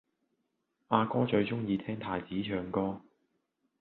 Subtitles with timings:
[0.87, 3.01] 阿哥最鍾意聽太子唱歌